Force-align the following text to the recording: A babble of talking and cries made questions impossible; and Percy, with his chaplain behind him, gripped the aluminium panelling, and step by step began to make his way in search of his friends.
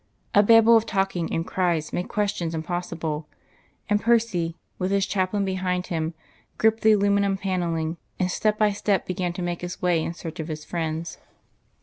A 0.33 0.41
babble 0.41 0.75
of 0.75 0.87
talking 0.87 1.31
and 1.31 1.45
cries 1.45 1.93
made 1.93 2.07
questions 2.09 2.55
impossible; 2.55 3.27
and 3.87 4.01
Percy, 4.01 4.55
with 4.79 4.89
his 4.89 5.05
chaplain 5.05 5.45
behind 5.45 5.85
him, 5.93 6.15
gripped 6.57 6.81
the 6.81 6.93
aluminium 6.93 7.37
panelling, 7.37 7.97
and 8.19 8.31
step 8.31 8.57
by 8.57 8.71
step 8.71 9.05
began 9.05 9.31
to 9.33 9.43
make 9.43 9.61
his 9.61 9.79
way 9.79 10.01
in 10.03 10.15
search 10.15 10.39
of 10.39 10.47
his 10.47 10.65
friends. 10.65 11.19